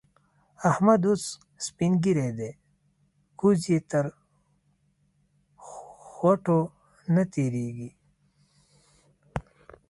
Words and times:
احمد 0.71 1.01
اوس 1.07 1.23
سپين 1.65 1.91
ږير 2.03 2.17
دی؛ 2.37 2.49
ګوز 3.39 3.61
يې 3.71 3.79
تر 3.91 4.05
خوټو 6.07 6.59
نه 7.15 7.23
تېرېږي. 7.33 7.89